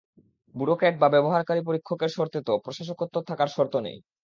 [0.55, 3.97] Bureaucrat বা ব্যবহারকারী পরীক্ষকের শর্তে তো প্রশাসকত্ব থাকার শর্ত নেই!